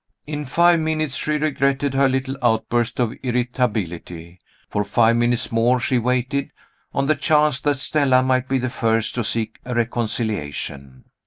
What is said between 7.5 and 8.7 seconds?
that Stella might be